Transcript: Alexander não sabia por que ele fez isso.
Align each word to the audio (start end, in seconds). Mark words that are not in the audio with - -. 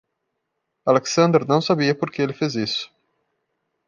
Alexander 0.83 1.45
não 1.47 1.61
sabia 1.61 1.93
por 1.93 2.09
que 2.09 2.23
ele 2.23 2.33
fez 2.33 2.55
isso. 2.55 2.91